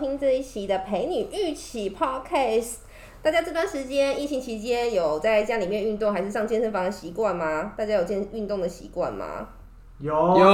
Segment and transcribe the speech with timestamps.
[0.00, 2.76] 听这一期的陪你一起 Podcast。
[3.22, 7.74] 大家这段时间疫情期间有在家里面运动还是上健身房的习惯吗？
[7.76, 9.46] 大家有健运动的习惯吗？
[10.00, 10.44] 有有，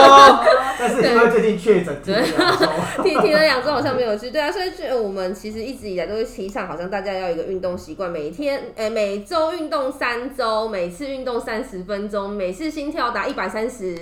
[0.80, 2.66] 但是因为最近确诊，停了两周
[3.04, 13.94] 停停了两周好像没有去，对啊，所以就我们其实一直以来都是提倡，好像大家要有一个运动习惯，每天呃每周运动三周，每次运动三十分钟，每次心跳达一百三十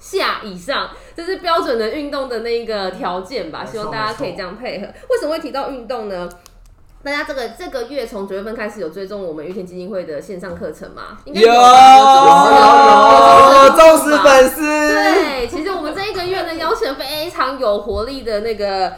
[0.00, 3.64] 下以上，这是标准的运动的那个条件吧？
[3.64, 4.86] 希望大家可以这样配合。
[5.10, 6.28] 为什么会提到运动呢？
[7.04, 11.18] 大家这个这个月从九月份开始有追踪我们玉田基金会的线上课程吗？
[11.24, 11.46] 应该有
[13.62, 18.92] 有忠实粉丝，对，其实我们这一个月呢，邀请了非常有活力的那个。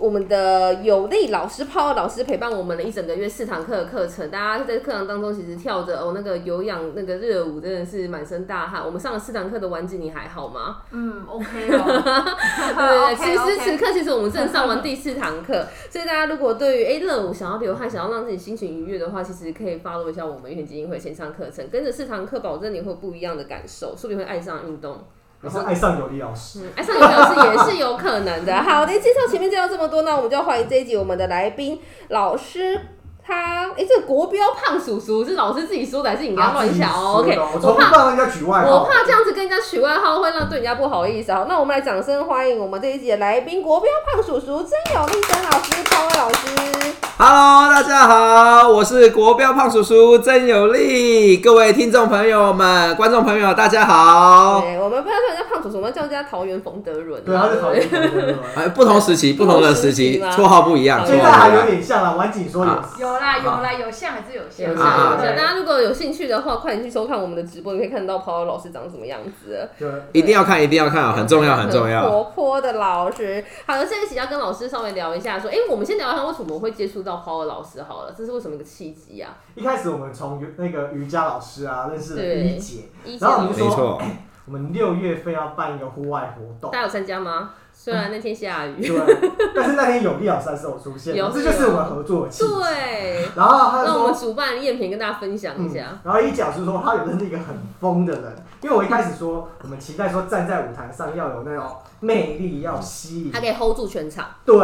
[0.00, 8.84] 我们的有力老师、泡老师陪伴我们了一整个月四堂课的课程，大家在课堂当中其实跳着哦那个有氧那个热舞，真的是满身大汗。
[8.84, 10.78] 我们上了四堂课的丸子，你还好吗？
[10.90, 24.98] 嗯，OK 哦， 对对对实 OK 此刻其实我们正上完第四堂课，所以大家如果对于哎热舞想要流汗，想要让自己心情愉悦的话，其实可以 follow 一下我们玉田基金会线上课程，跟着四堂课，保证你会有不一样的感受，说不定会爱上运动。
[25.40, 26.70] 还是爱上有利老师。
[26.74, 28.62] 爱上有老师也是有可能的。
[28.62, 32.80] 好的，介绍前面介绍这么多，那我们就要欢迎这一集我们的来宾老师。
[33.28, 38.70] 他哎、这个国标胖叔叔是老师自己说的，还是你刚刚乱想哦？OK，我从不怕让人家取外号。
[38.70, 41.30] 我怕这样子跟人家取外号会让对人家不好意思。
[41.34, 46.94] 好，那我们来掌声欢迎我们这一集的来宾国标胖叔叔曾有力曾老师、潘威老师。
[47.18, 54.62] Hello，大家好，我是国标胖叔叔曾有力，各位听众朋友们、观众朋友，大家好。
[54.62, 57.22] 对，我们不要叫人家胖叔叔，我们要叫人家桃园冯德伦。
[57.24, 58.36] 对，他是桃园冯德伦。
[58.56, 61.62] 哎，不同时期，不同的时期， 绰号不一样，现在还有。
[61.68, 62.64] 点像啊，婉景说。
[62.98, 69.68] 有啦有啦，有像还是有像，有像有像，啊大家如果有兴趣的话，快点去收看我们的直播，你可以看到跑老师长什么样子。
[69.78, 72.08] 对，一定要看，一定要看哦，很重要，很重要。
[72.08, 73.44] 活泼的老师。
[73.66, 79.36] 好了，这一期要跟老师稍微聊一下，说，哎、我们先聊一下为什么我会接触到 Power 老师好了，这是为什么一个契机啊？
[79.54, 84.00] 一开始我们从那个瑜伽老师啊认识了一姐，一然后我们就说，
[84.46, 86.70] 我们六月份要办一个户外活动。
[86.70, 87.50] 大家有参加吗？
[87.88, 88.86] 虽然那天下雨。
[88.86, 92.52] 对，但是那天有利老师还是有出现，有这就是我们合作的契机。
[92.52, 97.46] 对，然后他就让我们说，主办赝品跟大家分享一嗯下。，然后一讲是说他有认识一个很
[97.80, 101.64] 疯的人，因为我一开始说我们期待说站在舞台上要有那种
[102.00, 104.58] 魅力，要吸引他可以 hold 住全场，对，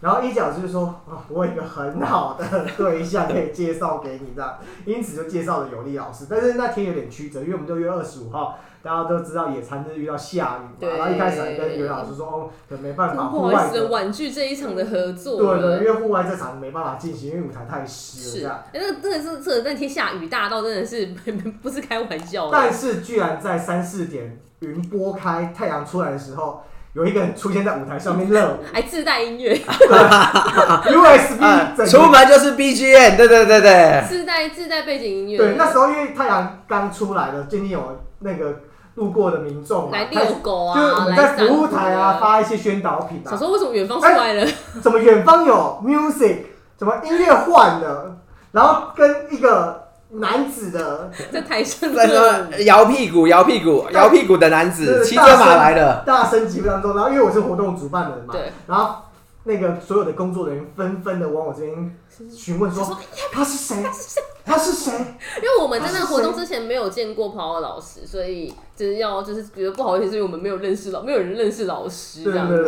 [0.00, 4.54] 然后一角就是说，啊，我有一个很好的对象可以介绍给你这样，
[4.86, 6.26] 因此就介绍了有利老师。
[6.30, 15.60] 但是那天有点曲折，因为我们六月二十五号，大家都知道野餐就是遇到下雨嘛，然后一开始还跟有利老师说，哦，可能没办法，不户外的，好意思婉拒这一场的合作对。
[15.60, 18.88] 对，因为户外这场没办法进行，因为舞台太湿了是，啊哎、样。
[18.88, 21.06] 那个真的是这那天下雨大到真的是
[21.62, 22.52] 不是开玩笑的。
[22.52, 26.62] 但是居然在三四点云拨开，太阳出来的时候，
[26.94, 29.54] 有一个人出现在舞台上面热舞 还自带音乐，，
[30.88, 34.04] USB 啊出门就是 BGM，对对对对。
[34.08, 35.38] 自带自带背景音乐。
[35.38, 38.60] 对，那时候因为太阳刚出来了，最近有那个
[38.94, 44.46] 路过的民众嘛，来遛狗啊，就是我们来在服务台啊发一些宣导品啊，想说为什么远方出来了？
[44.82, 46.38] 怎么远方有 music，
[46.76, 48.16] 怎么音乐换了，
[48.52, 52.34] 然后跟一个男子的 在台上在说
[52.64, 56.02] 摇屁股，摇屁股，摇屁股的男子对骑着马来的。
[56.04, 58.96] 大声疾呼当中，然后因为我是活动主办人嘛，对，然后
[59.50, 61.96] 那个所有的工作人员纷纷的往我这边
[62.30, 62.96] 询问说说
[63.32, 63.82] 他是谁，
[64.44, 64.92] 他是谁，
[65.38, 72.46] 因为我们在那个活动之前没有见过 Power 老师，所以就是要就是觉得不好意思，是因为我们没有认识老，没有人认识老师这样。
[72.48, 72.66] 对对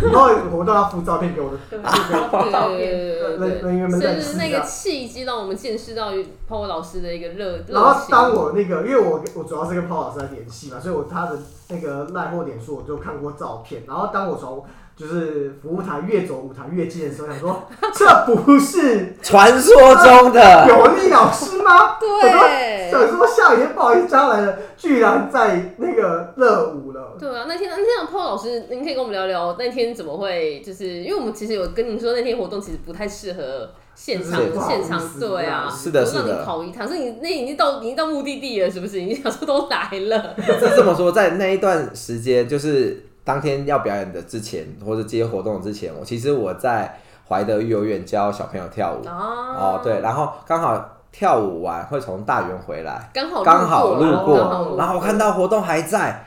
[0.00, 4.62] 对，以后活动要附照片给我的， 对对对对对是那个。
[4.82, 6.12] 契机，让我们见识到
[6.48, 7.58] Power 老师的一个热。
[7.68, 11.38] 然后当我那个，因为我我主要是跟泡老师在联系嘛，所以我他的
[11.68, 13.84] 那个赖或脸书我就看过照片。
[13.86, 14.64] 然后当我从
[14.96, 21.96] 就是服务台越走舞台越近的时候，想说 这不是传说中的有利老师吗？
[21.98, 27.16] 对想说下雨天不好意思加来了，居然在那个热舞了。
[27.18, 39.00] 对啊，那天那天让 Paul 老师，您可以跟我们聊聊那天怎么会，就是因为我们其实有跟您说那天活动其实不太适合现场是现场对啊，是的是的我让你跑一趟，是你那已经到已经到目的地了，是不是？
[39.00, 46.98] 你想说都来了， 是这么说，在那一段时间，就是当天要表演的之前，或者接活动之前，我其实我在
[47.28, 49.06] 怀德育幼院教小朋友跳舞。
[49.06, 49.12] 哦
[49.58, 56.24] 哦，对，，然后刚好跳舞完会从大园回来，刚好刚好路过，然后我看到活动还在，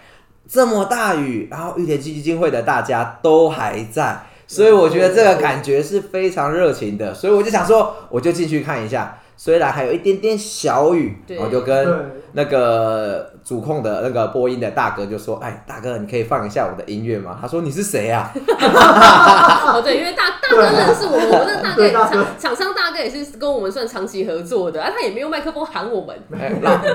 [0.48, 9.20] 这么大雨，然后玉田基金会的大家都还在，所以我觉得这个感觉是非常热情的，所以我就想说，我就进去看一下。
[9.38, 26.20] 虽然还有一点点小雨，我就跟，那个主控的那个播音的大哥就说：“哎，大哥，你可以放一下我的音乐吗？”他说：“你是谁啊 哦，对，因为大大哥认识我们，我们那大哥厂厂商大哥也是跟我们算长期合作的，啊，他也没用麦克风喊我们，？”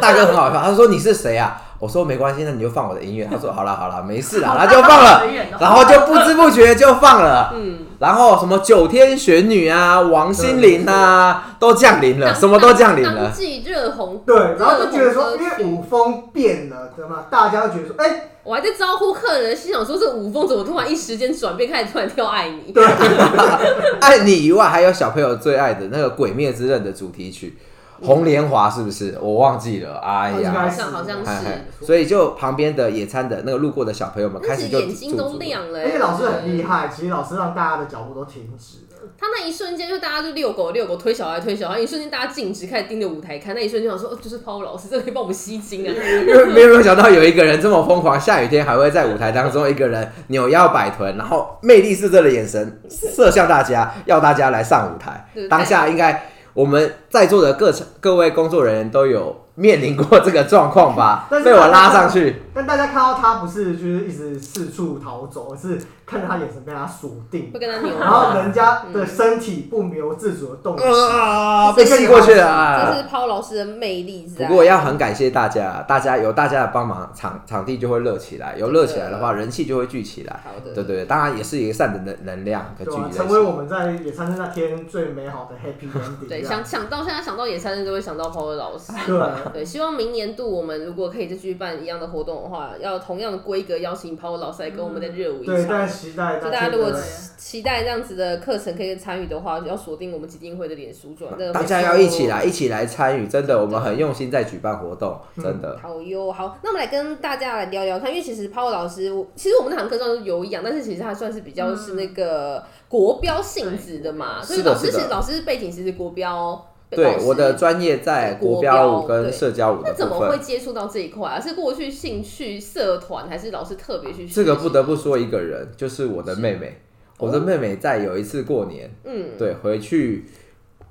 [0.02, 5.24] 大哥很好笑，他说：“你是谁啊？”我说：“没关系，那你就放我的音乐。”他说： “好了好了，没事啦。”那就放了，
[5.58, 7.52] 然后就不知不觉就放了。
[7.54, 13.30] 嗯，然后什么九天玄女啊、王心凌啊，都降临了，什么都降临当了。
[13.30, 17.24] 季热红，对，然后就觉得说，因为舞风变了，对吗？
[17.30, 22.72] 大家都觉得说，哎，我还在招呼客人，心想说这舞风怎么突然一时间转变，开始突然跳爱你？
[22.72, 22.84] 对，
[24.02, 27.56] 爱你以外，还有小朋友最爱的那个《鬼灭之刃》的主题曲
[28.02, 29.18] 《红莲华》，是不是？
[29.20, 29.98] 我忘记了。
[29.98, 38.86] 哎呀，好像好像是，哎哎，所以就旁边的野餐的那个路过的小朋友们开始就眼睛都亮了、而且老师很厉害，其实老师让大家的脚步都停止了。
[39.18, 45.92] 他那一瞬间就大家就遛狗遛狗，推小孩推小孩，一瞬间大家静止开始盯着舞台看，那一瞬间想说，哦，就是抛老师，这可以帮我们吸睛啊！
[45.92, 55.48] 因为没有没有想到有一个人这么疯狂，下雨天还会在舞台当中一个人扭腰摆臀，然后魅力四射的眼神射向大家，要大家来上舞台对。
[55.48, 61.40] 当下应该我们在座的各各位工作人员都有面临过这个状况吧但？
[61.40, 65.78] 是被我拉上去，但大家看到他不是就是一直四处逃走，而是
[66.10, 70.82] 看着他眼神被他锁定会，跟他扭，然后人家的身体不由自主的动起。
[70.84, 72.96] 啊，被吸过去了这啊。
[72.96, 74.46] 是抛老师的魅力在。
[74.46, 80.40] 不过要很感谢大家，大家有大家的帮忙，场场地就会热起来，有热起来的话，人气就会聚起来。
[80.44, 83.02] 好的，对对对，当然也是一个善的能能量可对吧？
[83.04, 83.32] 聚集在一起。
[83.32, 86.28] 成为我们在野餐日那天最美好的 happy ending。
[86.28, 88.92] 对，想想到现在想到野餐人就会想到 Power 老师。
[89.06, 95.66] 对，对，希望明年度我们如果可以再继续办一样的活动的话，要同样的规格邀请 Power 老师来跟我们的热舞一对，场。
[95.68, 97.00] 但期待就大家如果期
[97.36, 101.32] 期待这样子的课程可以参与的话，要锁定我们基金会的脸书转。
[101.38, 105.78] 那个大家要一起来，一起来参与，真的，我们很用心在举办活动，嗯真的。
[105.82, 116.66] 好哟，好，那我们来跟大家来聊聊看，因为其实 Power 老师，其实我们那堂课算是有氧，但是其实他算是比较是那个国标性质的嘛，所以老师其实老师背景其实国标。
[116.90, 120.38] 老对，我的专业在国标舞跟社交舞的那怎么会。
[120.38, 121.40] 接触到这一块啊？
[121.40, 124.26] 是过去兴趣社团，还是老师特别去？
[124.26, 126.80] 这个不得不说一个人，就是我的妹妹。
[127.18, 130.24] 我的妹妹在有一次过年，嗯，对，回去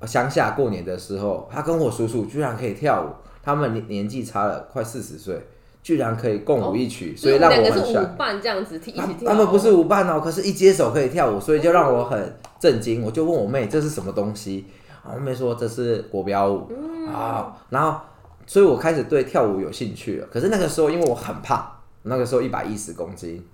[0.06, 3.08] 乡下过年的时候，她跟我叔叔居然可以跳舞，
[3.42, 5.44] 他们年年纪差了快四十岁，
[5.82, 8.04] 居然可以共舞一曲，所以让我很帅。
[8.16, 9.32] 伴这样子一起他跳。
[9.32, 13.02] 他们不是舞伴哦，可是一接手可以跳舞，所以就让我很震惊。
[13.02, 14.66] 我就问我妹这是什么东西，
[15.02, 16.70] 啊，我妹说这是国标舞
[17.12, 18.00] 啊，然后
[18.46, 20.26] 所以我开始对跳舞有兴趣了。
[20.30, 21.64] 可是那个时候因为我很胖，
[22.02, 23.44] 那个时候一百一十公斤，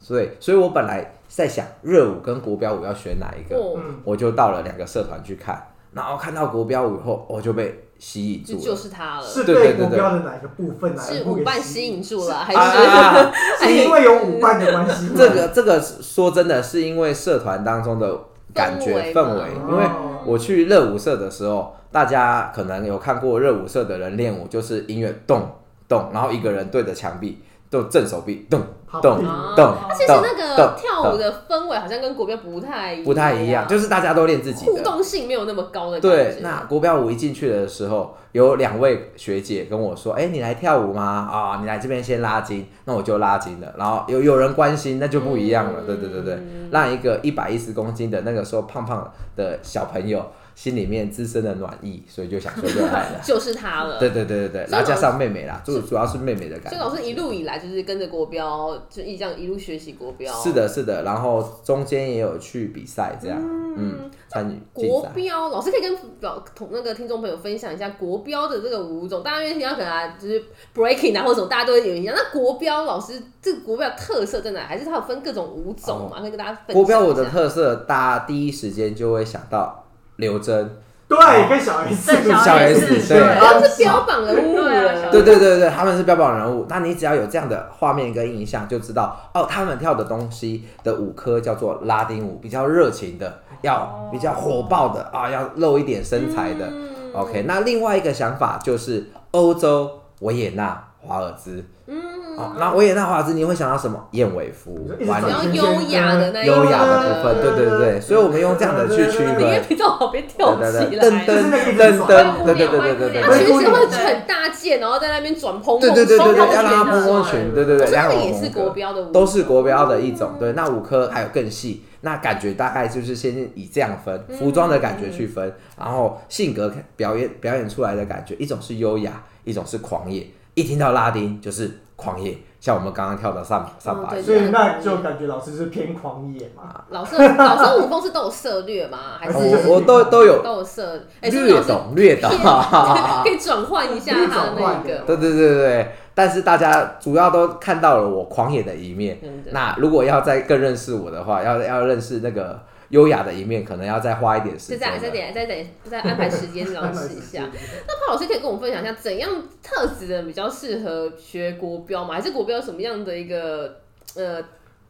[0.00, 3.56] 所以所以我本来在想热舞跟国标舞要选哪一个，
[4.04, 5.62] 我就到了两个社团去看，
[5.92, 8.60] 然后看到国标舞以后，我就被吸引住了。
[8.60, 13.66] 就是他了，是对对对对被国标的哪个部分哪是一部给舞伴吸引住了，还啊是？
[13.66, 15.14] 是因为有舞伴的关系吗？
[15.16, 18.18] 这个这个说真的是因为社团当中的
[18.56, 20.22] 感觉氛围因为哦。
[20.24, 25.48] 我去热舞社的时候，大家可能有看过热舞社的人练舞，就是音乐动
[25.88, 27.38] 动，然后一个人对着墙壁，
[27.70, 28.60] 就正手臂动
[29.00, 34.72] 动啊动其实那个跳舞的氛围好像跟国标不太不太一样，就是大家都练自己的。
[34.72, 41.02] 互动性没有那么高的感对。，那国标舞一进去的时候，有两位学姐跟我说：“哎、你来跳舞吗？
[41.02, 43.74] 啊、你来这边先拉筋。”那我就拉筋了。
[43.78, 45.82] 然后有有人关心，那就不一样了。
[45.86, 46.38] 对对对对，
[46.70, 50.24] 让一个一百一十公斤的那个时候胖胖的小朋友
[50.56, 53.20] 心里面滋生的暖意，所以就想说热爱了。
[53.22, 53.98] 就是他了。
[54.00, 56.70] 对对对对对，然后加上妹妹啦，主主要是妹妹的感觉。
[56.70, 60.32] 所以老师一路以来就是跟着国标，就一这样一路学习国标。
[60.42, 63.38] 是，的，是的，然后中间也有去比赛，这样，
[63.76, 65.02] 嗯，参与竞国。
[65.14, 69.22] 标老师可以跟老同那个听众朋友分享一下国标的这个舞种。
[69.22, 70.42] 大家因为听到可能啊就是
[70.74, 72.14] breaking 啊或者什么，大家都会有印象。
[72.16, 74.60] 那国标老师这个国标特色在哪？
[74.66, 76.18] 还是它有分各种舞种嘛？
[76.22, 76.76] 可以跟大家分享。
[76.76, 79.85] 国标舞的特色，大家第一时间就会想到
[80.16, 80.70] 刘真。
[81.08, 81.16] 对，
[81.48, 83.38] 跟小 S 对小 S，对。
[83.38, 85.10] 他们是标榜人物了。
[85.12, 86.66] 对对对对，他们是标榜人物。
[86.68, 96.68] 那你只要有这样的画面跟印象，就知道哦，他们跳的东西的舞科叫做拉丁舞，比较热情的，要比较火爆的啊，要露一点身材的。
[97.14, 99.88] OK，那另外一个想法就是欧洲
[100.22, 101.96] 维也纳华尔兹，嗯，
[102.36, 104.06] 哦，那维也纳华兹你会想到什么？
[104.12, 109.36] 燕尾服比较优雅的那一优雅的部分，对对对对，所以我们用这样的去区分。
[109.68, 111.26] 比较好别跳对起对对，来。
[111.26, 113.12] 噔噔噔噔，对对对对对对。
[113.12, 120.32] 对它其实会很大件，然后在那边转蓬对蓬，对对对对，要让它蓬蓬裙，对对对，这两种个也是风格国标的舞，都是国标的一种。
[120.38, 130.26] 对，那五颗还有更细，那感觉大概就是先以这样分，服装的感觉去分，然后性格表演表演出来的感觉，一种是优雅，一种是狂野。
[130.54, 136.84] 一听到拉丁就是狂野，像我们刚刚跳的上上把对所以那就感觉老师是偏狂野嘛。
[136.90, 138.98] 老师老师武功是都有涉略吗？
[139.18, 141.04] 还是我我都都有都有涉？
[141.20, 142.30] 哎，是不是略懂略懂。
[143.24, 149.18] 可以 转换一下他那个，对对对对对，但是大家主要都看到了我狂野的一面。
[149.50, 154.98] 那如果要再更认识我的话，要要认识那个优雅的一面，可能要再花一点时间再。
[154.98, 157.42] 再点再再再安排时间让试一下。
[157.86, 159.30] 那潘老师可以跟我们分享一下，怎样
[159.62, 162.14] 特质的比较适合学国标吗？
[162.14, 163.76] 还是国标有什么样的一个
[164.14, 164.42] 呃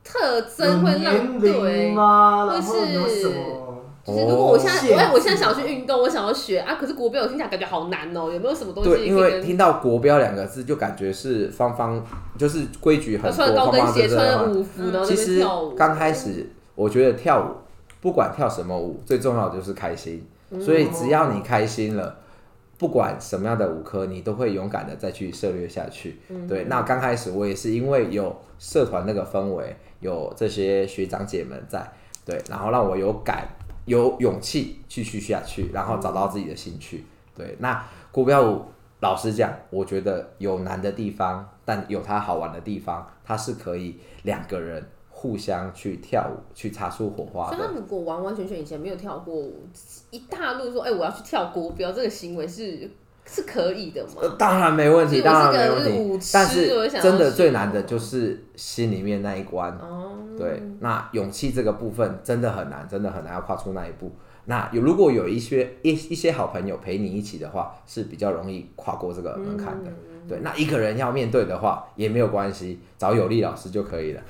[0.05, 1.93] 特征会让对？
[1.93, 2.47] 吗？
[2.49, 3.83] 或是什么？
[4.07, 12.01] 就是如果我现在，哦哎、我现在想要去运动，我想要学啊，可是国标我听起来感觉好难哦、有没有什么东西对，因为听到国标两个字，就感觉是方方，
[12.39, 15.75] 就是规矩很多，穿高跟鞋、穿舞服，然后在其实那边跳舞？
[15.75, 17.66] 刚开始，我觉得跳舞
[18.07, 20.25] 不管跳什么舞，最重要的就是开心。
[20.51, 22.17] 嗯所以只要你开心了，
[22.79, 26.21] 不管什么样的舞科，你都会勇敢的再去涉猎下去。
[26.29, 31.85] 嗯对，那刚开始我也是因为有社团那个氛围，有这些学长姐们在，
[32.25, 33.49] 对，然后让我有敢
[33.87, 37.05] 有勇气继续下去，然后找到自己的兴趣。
[37.35, 38.63] 对，那国标舞。
[39.01, 44.83] 老实讲，我觉得有难的地方，但有它好玩的地方，它是可以两个人
[45.19, 47.75] 互相去跳舞，去擦出火花的所以他。
[47.75, 49.67] 如果完完全全以前没有跳过舞，
[50.11, 52.89] 一大路说，哎、我要去跳国标，这个行为是
[53.25, 54.17] 是可以的吗？
[54.21, 56.29] 呃，当然没问题，当然没问题。
[56.35, 59.73] 但是真的最难的就是心里面那一关。
[59.79, 64.13] 哦，对，那勇气这个部分真的很难，真的很难要跨出那一步。
[64.45, 69.91] 那有如果有一些一一些好朋友陪你一起的话，是比较容易跨过这个门槛的。
[70.29, 74.21] 对，那一个人要面对的话也没有关系，找有利老师就可以了。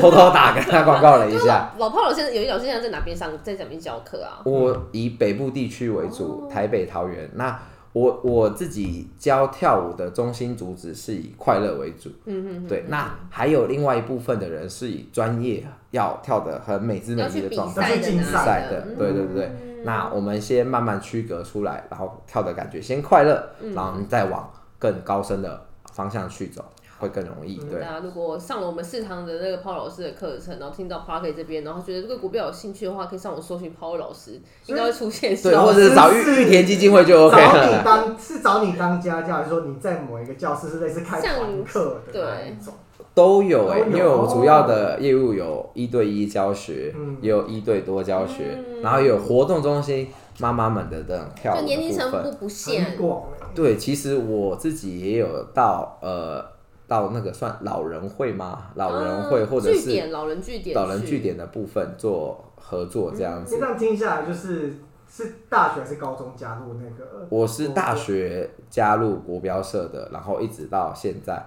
[0.00, 1.72] 偷偷打跟他广告了一下。
[1.78, 4.42] 老老炮老师，有一老师现在在哪边上，在哪边教课啊？
[4.44, 7.30] 我以北部地区为主，哦台北、桃园。
[7.34, 7.58] 那
[7.92, 12.10] 我我自己教跳舞的中心主旨是以快乐为主。
[12.26, 19.50] 嗯嗯，对，那还有另外一部分的人是以专业要跳的很美姿美丽的状态竞赛赛的，嗯对对对。
[19.84, 26.64] 那我们先慢慢区隔出来，然后跳的感觉先快乐，嗯然后你再往更高深的方向去走，
[26.98, 27.56] 会更容易。
[27.56, 35.36] 对大，家如果上了我们四堂的那个抛老师的课程，然后听到 Parky 这边，然后觉得这个股票有兴趣的话，可以上网搜寻抛老师，应该会出现。
[35.36, 37.84] 对，或者是找玉玉田基金会就 OK 找你。
[37.84, 42.74] 当是找你当家教，还是说你在某一个教室是类似开团课的那一种？
[43.14, 52.32] 都有哎、因为我主要的业务有一对一教学，嗯也有一对多教学，嗯然后有活动中心妈妈们的这种跳舞的就年龄层部分。
[52.32, 53.46] 不不限很，广哎。
[53.54, 56.44] 对，其实我自己也有到呃
[56.86, 58.70] 到那个算老人会吗？
[58.74, 63.58] 老人会、嗯或者是老人据点老人点的部分做合作这样子。
[63.58, 64.74] 这样听下来，就是
[65.08, 67.26] 是大学还是高中加入那个？
[67.30, 71.46] 我是大学加入国标社的，然后一直到现在，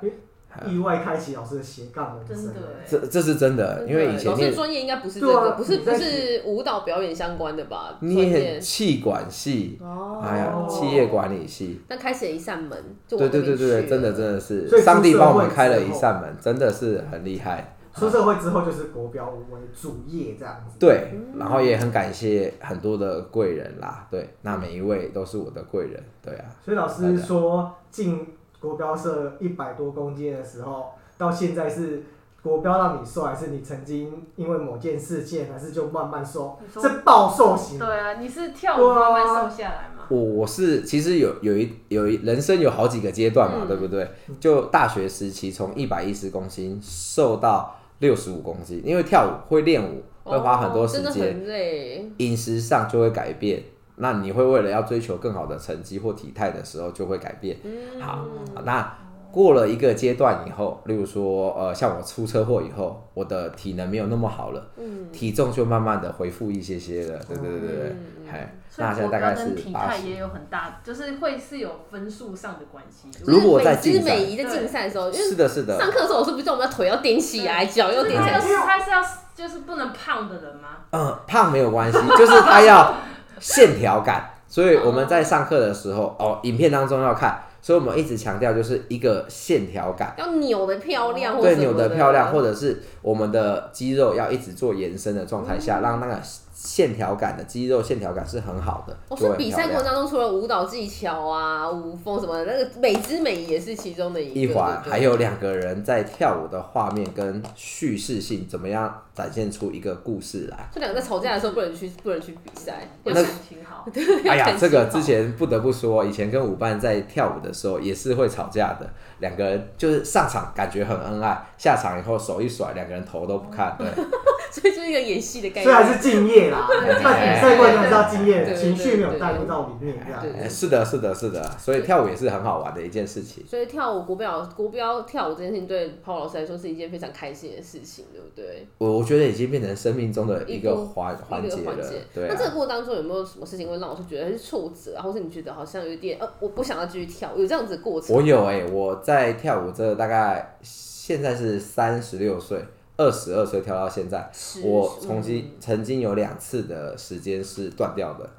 [0.68, 2.60] 意外开启老师的斜杠人生真的。
[2.80, 7.98] 哎，这这是真的，因为以前老师念专业应该不是这个，不是不是舞蹈表演相关的吧？
[8.00, 11.82] 专念业气管系，哦，哎呀，企业管理系。
[11.88, 12.78] 那开启了一扇门，
[13.08, 17.76] 就对往那边对对对，真的真的是所以上帝帮我们开了一扇门，真的是很厉害。
[17.92, 20.78] 出社会之后就是国标舞为主业这样子。
[20.80, 28.26] 对，然后也很感谢很多的贵人啦，对，那每一位都是我的贵人，对啊，所以老师说进
[28.60, 32.04] 国标社一百多公斤的时候，到现在是
[32.42, 36.58] 国标让你瘦，还是你曾经因为某件事件，还是就慢慢瘦？
[36.74, 37.78] 是暴瘦型。
[37.78, 40.04] 对啊，你是跳舞慢慢瘦下来吗？
[40.10, 44.10] 我我是其实有有一有一人生有好几个阶段嘛，嗯对不对？
[44.40, 52.12] 就大学时期从一百一十公斤瘦到六十五公斤，因为跳舞会练舞，会花很多时哦真的间，很累。
[52.18, 53.62] 饮食上就会改变。
[54.02, 57.58] 那你会为了要追求更好的成绩或体态的时候，就会改变。
[57.64, 58.26] 嗯好，
[58.64, 58.98] 那
[59.32, 67.20] 过了一个阶段以后，例如说，呃，像我出车祸以后，我的体能没有那么好了，嗯体重就慢慢的恢复一些些了。
[67.28, 67.96] 对对对对
[68.32, 69.74] 哎、那现在大概是体。
[69.74, 73.10] 态也有很大，就是会是有分数上的关系。
[73.26, 79.02] 如果在其实竞赛美仪在竞赛的时候，因为是的，是的，上课的时候，我是不是叫我们的腿要踮起来，脚要踮起来他，是他是要
[79.36, 80.70] 就是不能胖的人吗？
[80.92, 82.94] 嗯，胖没有关系，就是他要
[83.40, 84.32] 线条感。
[84.48, 90.16] 所以我们在上课的时候，哦，影片当中要看所以我们一直强调就是一个线条感。
[90.18, 96.20] 要扭的漂亮或对，扭的漂亮，或者是我们的肌肉要一直做延伸的状态嗯下，让那个
[96.62, 98.94] 线条感的肌肉线条感是很好的。
[99.08, 110.70] 我说比赛过程当中，除了舞蹈技巧啊、舞风什么的，那个美之美也是其中的一一环，还有两个人在跳舞的画面跟叙事性，怎么样展现出一个故事来？
[110.74, 112.90] 这两个在吵架的时候不能去，不能去比赛。
[113.06, 113.88] 那要感情好，
[114.30, 118.90] 哎呀，这个之前不得不说，以前跟舞伴在跳舞的时候也是会吵架的。
[119.20, 123.76] 两个人就是上场感觉很恩爱，下场以后手一甩，两个人头都不看。
[123.78, 123.86] 对，
[124.50, 125.90] 所以就是一个演戏的概所以还。
[125.90, 126.68] 是敬业啦。
[126.68, 130.22] 对在比赛过程中还是要敬业的，对对情绪没有带入到里面这样。
[130.38, 131.44] 哎是的，是的，是的。
[131.58, 133.46] 所以跳舞也是很好玩的一件事情。
[133.48, 138.68] 所以跳舞国标国标跳舞这件事情，对抛老师来说是一件非常开心的事情，对不对？
[138.78, 141.76] 我我觉得已经变成生命中的一个环环节了
[142.16, 148.16] 那这，个过程当中有没有什么事情会让老师觉得是挫折啊，或是你觉得好像有点呃，我不想要继续跳，有这样子的过程？
[148.16, 152.64] 我有哎、我在跳舞这大概现在是三十六岁，
[153.00, 154.30] 二十二岁跳到现在，
[154.62, 158.30] 我曾经嗯曾经有两次的时间是断掉的。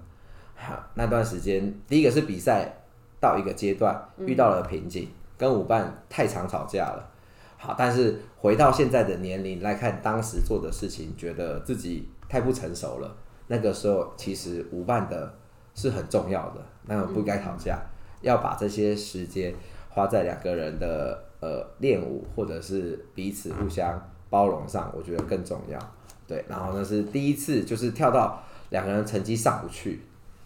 [0.54, 2.70] 好，那段时间，第一个是比赛
[3.18, 7.10] 到一个阶段遇到了瓶颈，跟舞伴太常吵架了。
[7.56, 13.16] 好，但是回到现在的年龄来看，当时做的事情，觉得自己太不成熟了。
[13.46, 15.34] 那个时候其实舞伴的
[15.74, 17.80] 是很重要的，那么不该吵架，
[18.20, 19.54] 要把这些时间
[19.88, 23.98] 花在两个人的呃练舞或者是彼此互相
[24.30, 25.78] 包容上，我觉得更重要。
[26.26, 30.00] 对，然后那是第一次，就是跳到两个人成绩上不去，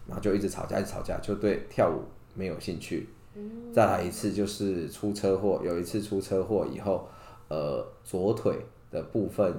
[0.08, 2.02] 然后就一直吵架，一直吵架，就对跳舞
[2.34, 3.08] 没有兴趣。
[3.72, 7.08] 再来一次就是出车祸，有一次出车祸以后，
[7.48, 8.56] 呃，左腿
[8.90, 9.52] 的部分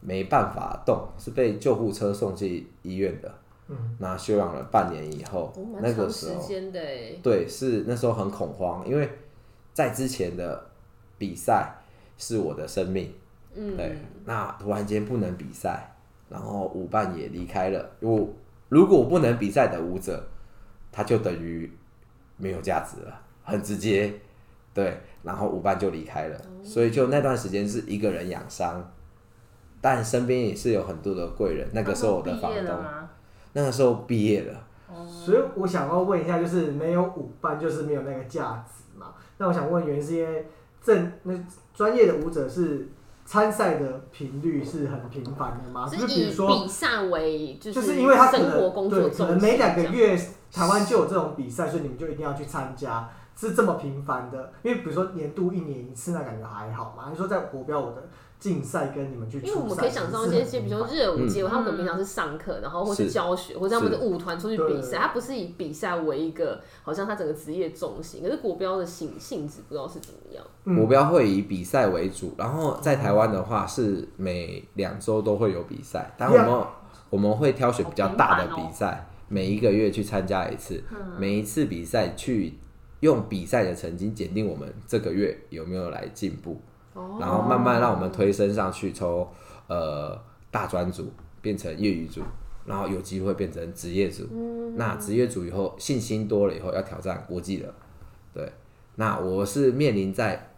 [0.00, 3.34] 没办法动，是被救护车送去医院的。
[3.66, 7.12] 嗯，那休养了半年以后，那个长时时候间的哎。
[7.22, 9.10] 对，是那时候很恐慌，因为
[9.74, 10.64] 在之前的
[11.18, 11.74] 比赛
[12.16, 13.12] 是我的生命，
[13.54, 15.94] 嗯，对，那突然间不能比赛，
[16.28, 18.28] 然后舞伴也离开了，我
[18.68, 20.22] 如果不能比赛的舞者，
[20.92, 21.70] 他就等于
[22.36, 24.12] 没有价值了，很直接，
[24.72, 28.92] 对，然后舞伴就离开了，所以就那段时间是一个人养伤，
[29.80, 32.76] 但身边也是有很多的贵人，那个时候我的房东？
[33.52, 34.66] 那个时候毕业了。
[35.06, 39.14] 所以我想要问一下，就是没有舞伴，就是没有那个价值嘛？
[39.38, 40.46] 那我想问，原因是因为
[40.82, 41.32] 正那
[41.72, 42.88] 专业的舞者是
[43.30, 45.88] 参赛的频率是很频繁的吗？
[45.88, 50.20] 是就是比以如说，比赛为就就是因为他可生活能工作对，可能每两个月
[50.52, 54.52] 台湾就有这种比赛，所以你们就一定要去参加，是这么频繁的。
[54.64, 57.04] 因为比如说年度一年一次，那感觉还好嘛。
[57.08, 58.08] 你说在国标我的
[58.40, 63.10] 竞赛跟你们去，因为我们可以想象一些一些，比如说热舞节，嗯他们可能平常是上课，然后或是是。
[63.10, 70.42] 教学，或者他们的舞团出去比赛，他不是以比赛为一个好像他整个职业重心，可是国标的性性质不知道是怎么样。
[70.64, 70.74] 嗯。
[70.76, 76.66] 国标会以比赛为主，然后在台湾的话是每两周都会有比赛，但我们
[77.10, 80.82] 我们会挑选比较大的比赛，每一个月去参加一次，
[81.18, 82.54] 每一次比赛去
[83.00, 86.60] 用比赛的成绩检定我们这个月有没有来进步，
[86.94, 89.26] 哦然后慢慢让我们推升上去，从
[89.68, 90.18] 呃
[90.50, 92.22] 大专组变成业余组，
[92.64, 94.26] 然后有机会变成职业组。
[94.76, 97.74] 那职业组以后信心多了以后要挑战国际了，
[98.32, 98.52] 对。
[98.96, 100.52] 那我是面临在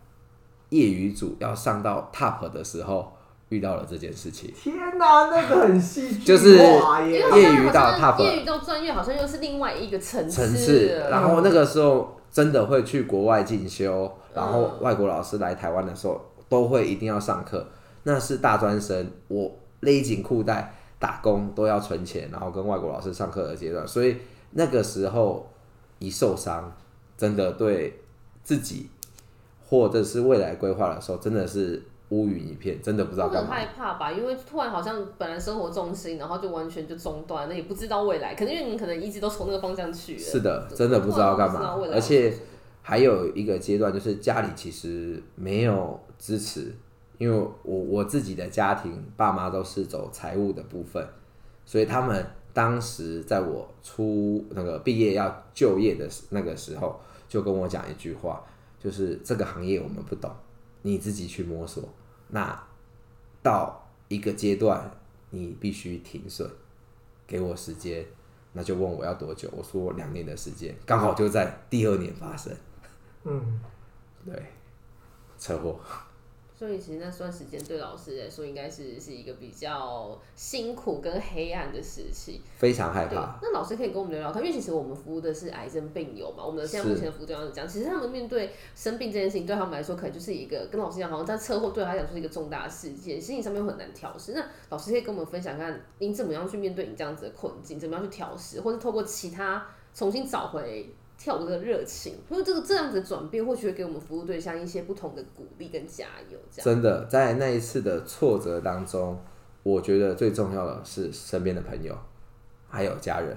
[0.70, 3.12] 业余组要上到 top 的时候
[3.50, 4.50] 遇到了这件事情。
[4.54, 17.66] 天哪、那个很戏剧就是业余到 top 业余到专业好像又是另外一个层层次然后那个时候真的会去国外进修，然后嗯外国老师来台湾的时候都会一定要上课，
[18.04, 24.16] 那是大专生，我勒紧裤带打工都要存钱，然后跟外国老师上课的阶段，所以
[24.52, 25.48] 那个时候
[25.98, 26.72] 一受伤，
[27.16, 28.00] 真的对
[28.44, 28.88] 自己
[29.68, 33.50] 或者是未来规划的时候，真的是乌云一片，真的不知道干嘛。
[33.50, 40.20] 害怕吧，因为突然好像本来生活重心，然后就完全就中断，那也不知道未来，可能因为你可能一直都从那个方向去了。
[40.20, 42.34] 是的，真的不知道干嘛而且
[42.82, 46.74] 还有一个阶段就是家里其实没有支持，
[47.16, 51.06] 因为我我自己的家庭爸妈都是走财务的部分，
[51.64, 58.44] 所以他们当时在我出那个毕业要就业的时那个时候，就跟我讲一句话，
[58.78, 60.30] 就是这个行业我们不懂，
[60.82, 61.88] 你自己去摸索。
[62.28, 62.60] 那
[63.42, 64.90] 到一个阶段，
[65.30, 66.50] 你必须停损，
[67.26, 68.04] 给我时间。
[68.54, 72.52] 那就问我要多久，我说两年的时间，刚好就在第二年发生，
[73.24, 73.60] 嗯，
[74.24, 74.34] 对，
[75.38, 75.78] 车祸。
[76.54, 82.40] 所以其实那段时间对老师来说，应该是是一个比较辛苦跟黑暗的时期。
[82.56, 87.68] 非常害怕。，那老师可以跟我们聊聊看，因为其实我们服务的是癌症病友嘛，我们的现在目前的服务对象是这样。
[87.68, 94.32] 其实他们面对生病这件事情，对他们来说可能就是一个跟老师一样，好像在车祸对他来讲就是一个重大事件，心理上面又很难调试。
[94.32, 100.94] 那老师可以跟我们分享看，您怎么样去面对你这样子的困境，怎么样去调试，或是透过其他重新找回。
[101.22, 106.64] 跳舞的热情，因为这个这样子的转变，或许会给我们服务对象一些不同的鼓励跟加油，这样。
[106.64, 109.16] 真的，在那一次的挫折当中，
[109.62, 111.96] 我觉得最重要的是身边的朋友，
[112.68, 113.36] 还有家人，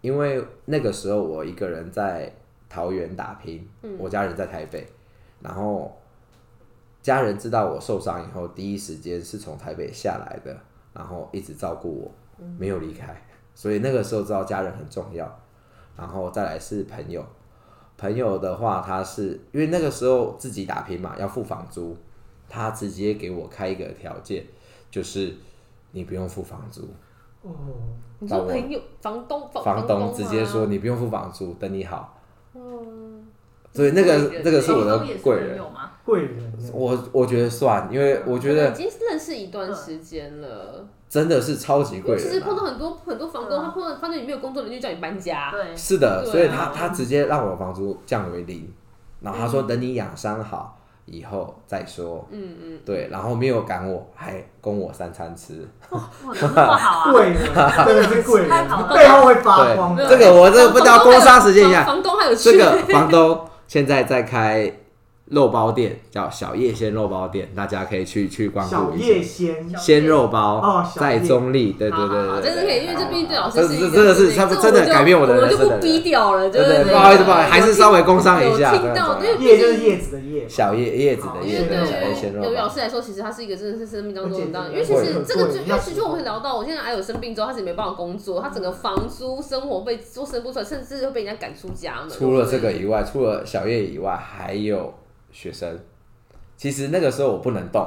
[0.00, 2.34] 因为那个时候我一个人在
[2.66, 4.86] 桃园打拼，我家人在台北，
[5.42, 5.94] 然后
[7.02, 10.58] 家人知道我受伤以后，第一时间是从台北下来的，
[10.94, 12.10] 然后一直照顾我，
[12.58, 13.22] 没有离开，
[13.54, 15.42] 所以那个时候知道家人很重要，
[15.96, 17.24] 然后再来是朋友。
[17.98, 21.96] 朋友的话，他是因为那个时候自己打拼嘛，要付房租，
[22.46, 24.44] 他直接给我开一个条件，
[24.90, 25.34] 就是
[25.92, 26.82] 你不用付房租，
[27.40, 27.50] 哦，
[28.18, 32.20] 你说朋友、房东、房房东东直接说你不用付房租，等你好。
[32.52, 33.26] 嗯，
[33.72, 35.92] 所以那个那个是我的贵人，朋友吗？
[36.06, 40.86] 贵人，我我觉得算，因为我觉得已经认识一段时间了。
[41.08, 42.40] 真的是超级贵因为其实。
[42.40, 45.50] 碰到很多很多房东，嗯他碰到发现你没有工作，人就叫你搬家。
[45.52, 48.72] 对，是的，所以他他直接让我的房租降为零，
[49.20, 52.26] 然后他嗯说等你养伤好以后再说。
[52.32, 55.66] 嗯嗯，对，然后没有赶我，还供我三餐吃。
[55.90, 57.10] 哇，这么好啊？
[57.14, 57.54] 贵人，
[57.86, 58.50] 真的是贵人
[58.92, 59.96] 背后会发光。
[59.96, 64.70] 这个我这个不知道工商时间一下，房东还有这个房东现在在开
[65.28, 69.28] 肉包店，叫小叶鲜肉包店，大家可以去去光小顾一叶下。
[69.28, 71.18] 鲜，鲜肉包哦小叶。
[71.18, 92.08] 在中立，对对对对对，真的可以，因为这毕竟对老师这是一个真的是他们真的改变我的我们就不人生的人逼掉了，对对对对，不好意思不好意思还是稍微工商一下听到，对因为叶就是叶子的叶，小叶叶子的因为叶对小叶鲜肉对老师来说，其实他是一个真的是生命当中很大因为其实这个就因为其实我们会聊到，我现在还有生病之后，他是没办法工作，他整个房租、生活费都生不出来，甚至会被人家赶出家门。
[92.08, 94.94] 除了这个以外，除了小叶以外，还有
[95.36, 95.78] 学生。
[96.56, 97.86] 其实那个时候我不能动，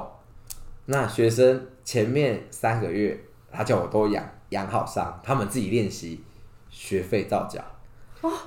[0.85, 3.19] 那学生前面三个月，
[3.51, 6.23] 他叫我都养养好伤，他们自己练习，
[6.69, 7.59] 学费照缴。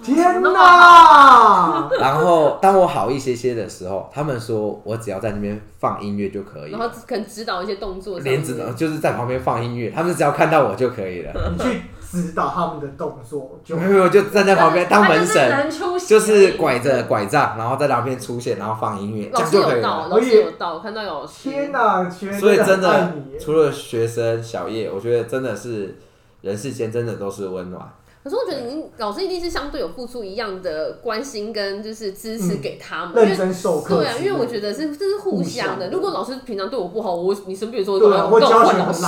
[0.05, 1.89] 天哪！
[1.99, 11.33] 然后当我好一些些的时候，他们说我只要在那边放音乐就可以然，后可能指导一些动作连指导就是在旁边放音乐，他们只要看到我就可以了。
[11.51, 11.81] 你去
[12.13, 15.71] 指导他们的动作，就没有，就站在旁边当门他就是神，
[16.07, 20.09] 就是拐着拐杖，然后在旁边出现，然后放音乐，这样就可以师有到，了。
[20.09, 21.49] 老师有到，我看到有老师。
[21.49, 22.11] 天哪！
[22.11, 25.97] 所以真的，除了学生小叶，我觉得真的是
[26.43, 27.91] 人世间真的都是温暖。
[28.23, 34.15] 可是我觉得您老师一定是相对有付出一样的关心跟就是支持给他们，因认为真授课对啊。
[34.19, 35.91] 因为我觉得是这是互相的。
[35.91, 39.03] 如果老师平常对我不好，我你生病的时候对啊我刚好我教学换老师，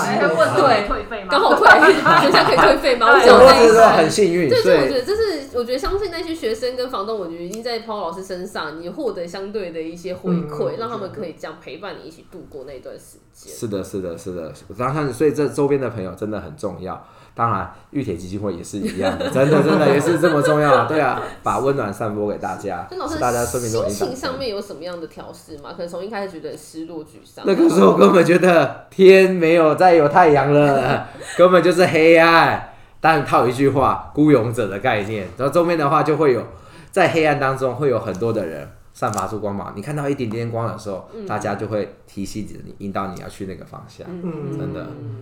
[0.57, 1.29] 对可以退费吗？
[1.31, 3.07] 刚好退，学校可以退费吗？
[3.13, 3.95] 我对想那一。
[3.97, 13.55] 很幸运，对，我觉得这是，我觉得相信那些学生跟房东，我觉得已经在抛老师身上，你获得相对的一些回馈，嗯让他们可以这样陪伴你一起度过那段时间。
[13.55, 14.53] 是的，是的，是的。
[14.77, 17.07] 当然，所以这周边的朋友真的很重要。
[17.35, 20.87] 当然，玉铁基金会也是一样的，真的，真的也是这么重要。
[20.87, 25.71] 对啊， 把温暖散播给大家那老，师大家生命中心情上面有什么样的调试吗？
[25.73, 32.71] 可能从一开始觉得失落、沮丧，那个时候根本觉得天没有再有太阳了， 根本就是黑暗。
[33.01, 36.43] 但套一句话，孤勇者的概念，然后周边的话就会有
[36.91, 39.75] 在黑暗当中会有很多的人散发出光芒。
[39.77, 44.07] 你看到一点点光的时候，大家就会提醒着你，引导你要去那个方向。
[44.09, 44.81] 嗯真的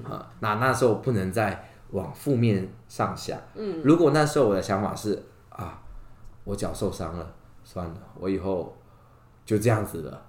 [0.08, 3.38] 啊、那那时候不能再往负面上想。
[3.54, 5.80] 嗯，如果那时候我的想法是啊，
[6.44, 8.76] 我脚受伤了，算了，我以后
[9.46, 10.22] 就这样子了。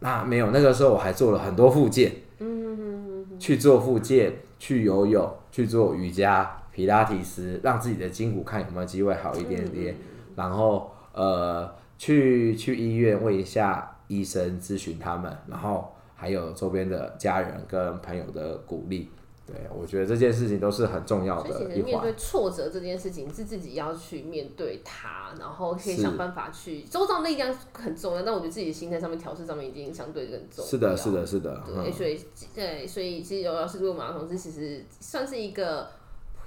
[0.00, 9.96] 那没有，那个时候我还做了很多复健，嗯，去做复健，去游泳，去做瑜伽、皮拉提斯，让自己的筋骨看有没有机会好一点点。
[10.36, 19.10] 然后呃，去去医院问一下医生，咨询他们，然后还有周边的家人跟朋友的鼓励。
[19.46, 21.76] 对我觉得这件事情都是很重要所以其的一环。
[21.76, 26.82] 实面对挫折这件事情，是自己要去面对它，然后可以想办法去。
[26.82, 30.70] 周遭力量很重要，但我觉得自己的心态上面调试上面已经相对更重要。
[30.70, 31.12] 是的，是。
[31.12, 31.62] 的，是的。
[31.66, 32.18] 对，嗯所以
[32.54, 35.88] 对，所以其实有老师对我们的同事，其实算是一个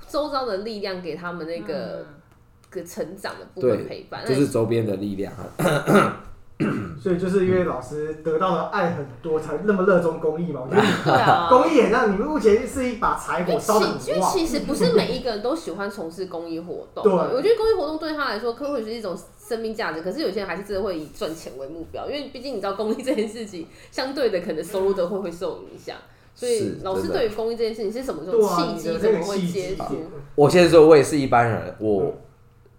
[0.08, 2.04] 周遭的力量，给他们那个、
[2.72, 4.26] 个成长的部分陪伴。
[4.26, 6.24] 就是周边的力量啊。
[7.00, 10.62] 所以就是因为老师得到的爱很多，才那么热衷公益嘛。
[10.66, 14.24] 我觉得你对啊， 公益也让你们目前是一把柴火烧得其因为。
[14.24, 25.96] 其实不是 每一个人都喜欢从事公益活动，对我觉得公益活动对他来说，可或许是一种生命价值，可是有些人还是真的会以赚钱为目标，因为毕竟你知道公益这件事情，相对的可能收入都会会受影响。
[26.34, 28.98] 所以老师对于公益这件事情是什么这种契机？
[28.98, 29.84] 怎么会接触？
[30.36, 31.76] 我先说，我也是一般人。
[31.80, 32.14] 我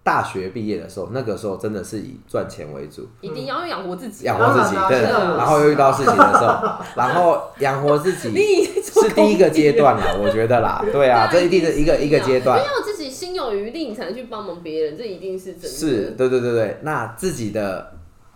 [0.09, 4.33] 大学毕业的时候，那个时候真的是以赚钱为主，一定要养活自己啊。
[4.33, 4.75] 养活自己。
[4.89, 8.31] 对，当然后又遇到事情的时候，然后养活自己
[8.81, 10.83] 是第一个阶段公益啦，我觉得啦。
[10.91, 12.71] 对啊，这一定是一个一个阶段因为。
[12.75, 15.67] 要自己心有余力，你才能去帮忙别人，这一定是真的。
[15.67, 16.79] 是，对对对对。
[16.81, 17.93] 那自己的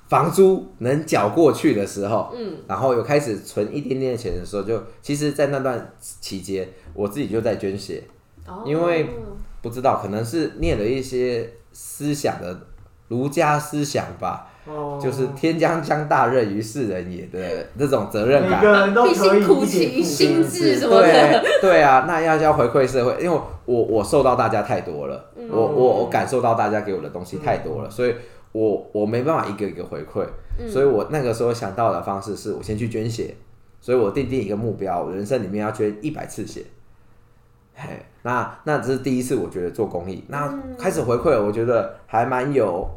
[0.08, 8.04] 房租能缴过去的时候，嗯，然后有开始存一点点钱的时候，就其实，在那段期间，我自己就在捐血。
[8.46, 9.10] 哦因为
[9.62, 12.58] 不知道，可能是念了一些思想的
[13.10, 18.62] 儒家思想吧，哦，就是天将降大任于斯人也的这种责任感。
[18.94, 21.12] 必可以辛苦心付志什么的。
[21.60, 28.16] 对对啊，那要要回馈社会，因为我我受到大家太多了，嗯我我我感受到大家给我的东西太多了，所以
[28.54, 30.26] 我我没办法一个一个回馈，
[30.60, 33.36] 嗯所以我那个时候想到的方式是我先去捐血，
[33.82, 36.64] 所以我定定一个目标，我人生里面要捐一百次血。
[37.74, 42.88] 嘿，那那这是第一次，我觉得做公益，那开始回馈了，我觉得还蛮有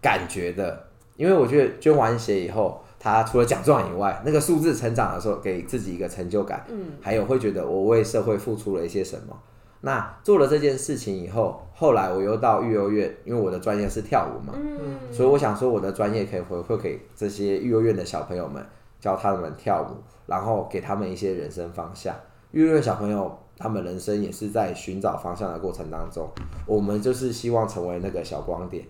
[0.00, 9.36] 感觉的，因为我觉得捐完血以后，他除了奖状以外，那个数字成长的时候，给自己一个成就感，嗯，还有会觉得我为社会付出了一些什么。
[9.80, 18.64] 那做了这件事情以后，后来我又到育幼院，因为我的专业是跳舞嘛，嗯，所以我想说我的专业可以回馈给这些育幼院的小朋友们，
[18.98, 22.14] 教他们跳舞，然后给他们一些人生方向。
[22.52, 26.28] 育幼院小朋友他们人生也是在寻找方向的过程当中，
[26.66, 28.84] 我们就是希望成为那个小光点。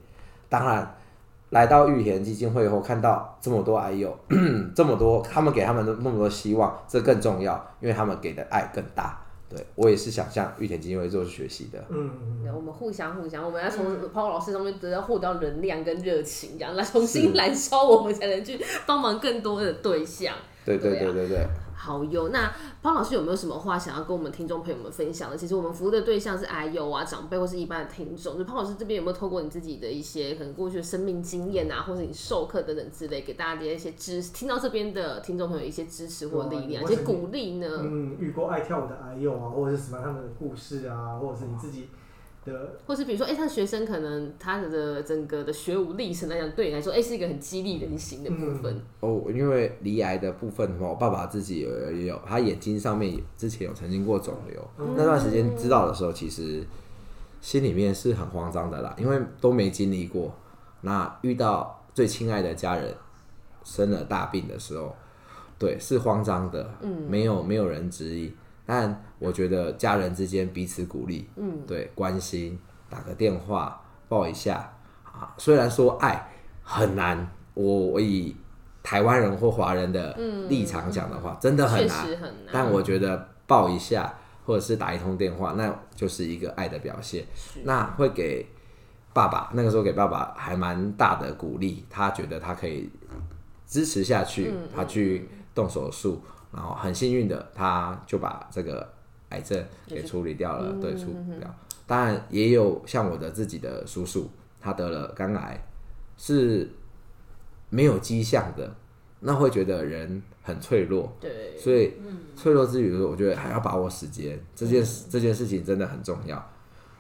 [0.48, 0.94] 当然，
[1.50, 4.16] 来到玉田基金会以后，看到这么多爱友，
[4.74, 9.20] 这么多他们给他们的那么多希望，这更重要，因为他们给的爱更大。
[9.46, 11.85] 对我也是想向玉田基金会做学习的。
[11.90, 12.11] 嗯，
[12.42, 20.35] 对我们互相互相，我们要从抛老师上面得到获得能量跟热情，这样来重新燃烧我们，才能去帮忙更多的对象。
[20.64, 21.46] 对对对对对。
[21.84, 22.50] 好友，那
[22.82, 25.36] 潘老师有没有什么话想要跟我们听众朋友们分享的？
[25.36, 28.38] 其实我们服务的对象是癌友啊、长辈或是一般的听众。
[28.38, 37.68] 就潘老师这边有没有透过你自己的一些可能过去的生命经验啊，或者你授课等等之类，给大家一些支听到这边的听众朋友一些支持或力量、一些鼓励呢？
[37.82, 41.88] 嗯，遇过爱跳舞的癌友啊，或者是什么他们的故事啊，或者是你自己
[42.44, 48.80] 的，或是比如说，哎、他的学生可能他的整个的学武历程来讲，对你来说，哎、是一个很激励人心的部分。
[49.00, 54.62] 哦，因为离癌的部分的话，我爸爸自己有也有，他眼睛上面之前有曾经过肿瘤，
[54.96, 56.62] 那段时间知道的时候，其实
[57.40, 60.35] 心里面是很慌张的啦，因为都没经历过。
[60.83, 62.94] 那遇到最亲爱的家人
[63.64, 64.94] 生了大病的时候，
[65.59, 68.35] 对，是慌张的，嗯，没有没有人指引，
[68.66, 74.72] 但我觉得家人之间彼此鼓励，嗯，对，关心，打个电话抱一下
[75.05, 76.31] 啊，虽然说爱
[76.62, 78.35] 很难，我我以
[78.83, 80.14] 台湾人或华人的
[80.48, 82.31] 立场讲的话，真的很难，很难。
[82.53, 84.14] 但我觉得抱一下
[84.46, 87.24] 或者是打一通电话，那就是一个爱的表现。
[87.64, 88.46] 那会给
[89.12, 92.90] 爸爸那个时候给爸爸还蛮大的鼓励，他觉得他可以
[93.66, 96.20] 支持下去，他去动手术，
[96.54, 98.88] 然后很幸运的他就把这个
[99.30, 101.54] 癌症给处理掉了，对，处理掉。
[101.86, 105.62] 当然也有像我的自己的叔叔，他得了肝癌，
[106.16, 106.70] 是
[107.68, 108.74] 没有迹象的，
[109.20, 111.92] 那会觉得人很脆弱，对，所以
[112.36, 116.50] 脆弱之余，我觉得还要把握时间，这件事这件事情真的很重要。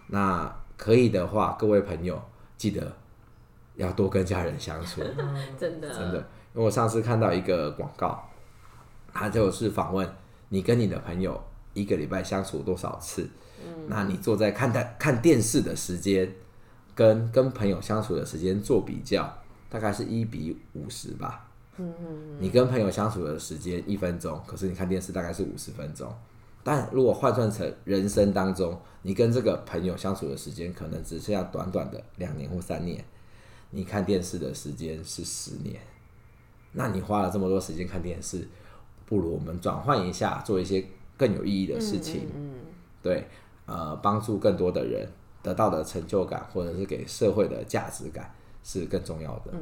[0.08, 2.20] 那可以的话，各位朋友
[2.56, 2.92] 记得
[3.76, 5.00] 要多跟家人相处，
[5.58, 6.18] 真的，真的。
[6.54, 8.22] 因为我上次看到一个广告，
[9.14, 10.06] 他就是访问
[10.50, 11.40] 你跟你的朋友
[11.72, 13.26] 一个礼拜相处多少次，
[13.86, 16.30] 那你坐在看待看电视的时间，
[16.94, 19.32] 跟跟朋友相处的时间做比较，
[19.70, 21.48] 大概是一比五十吧。
[22.38, 26.12] 你跟朋友相处的时间一分钟，可是你看电视大概是五十分钟。
[26.62, 33.04] 但如果换算成人生当中，你跟这个朋友相处的时间可能只剩下短短的两年或三年，
[33.70, 35.80] 你看电视的时间是十年，
[36.72, 38.48] 那你花了这么多时间看电视，
[39.06, 40.84] 不如我们转换一下，做一些
[41.16, 42.28] 更有意义的事情，
[43.02, 43.26] 对，
[43.66, 45.08] 呃，帮助更多的人
[45.42, 49.52] 得到的成就感，或者是给社会的价值感是更重要的。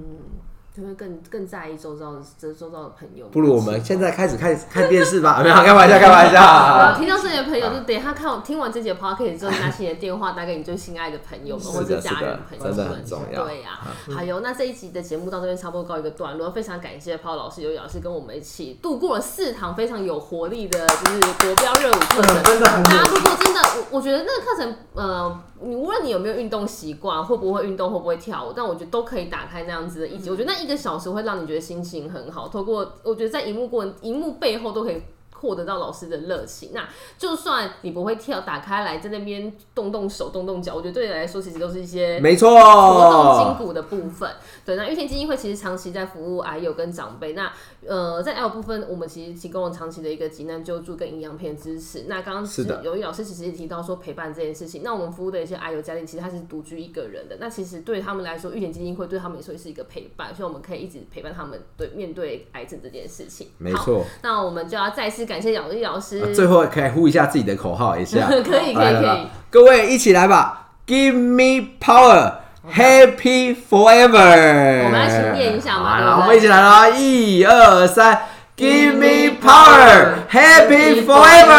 [0.74, 3.26] 就会更更在意周遭的周周遭的朋友。
[3.26, 6.96] 不如我们现在开始看看电视吧， 没有开玩笑，开玩笑。
[6.98, 13.44] 听到这些朋友，就等下看听完这节 podcast 之后，拿起你的电话打给你最心爱的朋友们或者家人朋友们，真的很重要。
[13.44, 13.80] 对呀，
[14.14, 22.42] 还有那这一集的节目到这边差不多告一个段落，非常感谢抛老师、尤老师跟我们一起度过了四堂非常有活力的，就是国标热舞课程。
[22.44, 22.82] 真的很。
[22.84, 30.30] 大家如果真的，我我觉得那个课程，呃，你无论你有没有运动习惯，会不会运动，会不会跳舞，但我觉得都可以打开那样子的一集。
[30.30, 32.48] 我觉得那一个小时会让你觉得心情很好。
[32.48, 35.00] 透过我觉得在荧幕过荧幕背后都可以。
[35.42, 44.30] 获得到老师的热情，那就算你不会跳，打开来在那边动动手、动动脚，我觉得对你来说其实都是一些没错活动筋骨的部分。
[44.64, 47.32] 对，那玉田基金会其实长期在服务癌友跟长辈。
[47.32, 47.52] 那
[47.84, 52.04] 呃，在 L 部分，我们其实提供了长期的一个急难救助跟营养片支持。
[52.06, 54.82] 那刚刚是的，有一老师其实也提到说陪伴这件事情。
[54.84, 57.36] 那我们服务的一些癌友家庭，其实他是独居一个人的。
[57.40, 63.48] 那其实对他们来说，玉田基金会对他们也说是一个陪伴，所以我们可以一直陪伴他们对面对癌症这件事情。
[63.58, 66.34] 没错，那我们就要再次感谢姚丽老师。
[66.34, 72.32] 最后可以呼一下自己的口号一下， 可以可以可以，各位一起来吧！Give me power,
[72.70, 74.84] happy forever。
[74.84, 76.86] 我们来请念一下嘛，好，我们一起来啦！
[76.90, 78.20] 一二三
[78.58, 81.56] ，Give me power, happy forever。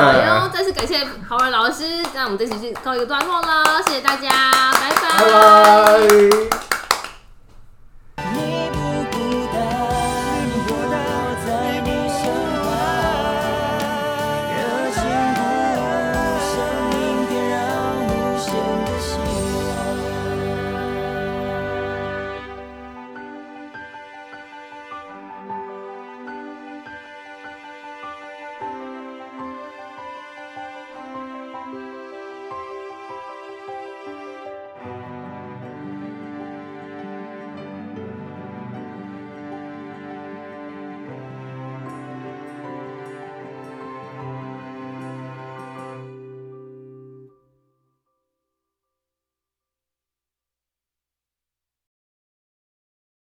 [0.00, 4.30] 好哟，再次感谢豪文老师，那我们这期就告一个段落了，谢谢大家，
[4.72, 6.75] 拜拜。